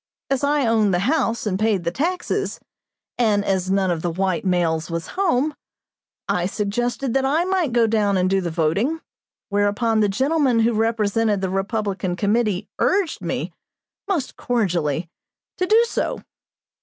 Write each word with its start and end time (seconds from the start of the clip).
As 0.31 0.43
I 0.43 0.65
owned 0.65 0.95
the 0.95 1.05
house 1.05 1.45
and 1.45 1.59
paid 1.59 1.83
the 1.83 1.91
taxes, 1.91 2.59
and 3.19 3.45
as 3.45 3.69
none 3.69 3.91
of 3.91 4.01
the 4.01 4.09
white 4.09 4.43
males 4.43 4.89
was 4.89 5.09
home, 5.09 5.53
I 6.27 6.47
suggested 6.47 7.13
that 7.13 7.23
I 7.23 7.43
might 7.45 7.71
go 7.71 7.85
down 7.85 8.17
and 8.17 8.27
do 8.27 8.41
the 8.41 8.49
voting, 8.49 9.01
whereupon 9.49 9.99
the 9.99 10.09
gentlemen 10.09 10.61
who 10.61 10.73
represented 10.73 11.41
the 11.41 11.51
Republican 11.51 12.15
committee 12.15 12.67
urged 12.79 13.21
me, 13.21 13.53
most 14.07 14.37
cordially, 14.37 15.07
to 15.57 15.67
do 15.67 15.83
so. 15.87 16.19